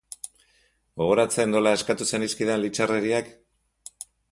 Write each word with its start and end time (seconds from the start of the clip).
Gogoratzen 1.01 1.53
nola 1.57 1.75
eskatu 1.81 2.09
zenizkidan 2.13 2.65
litxarreriak? 2.65 3.33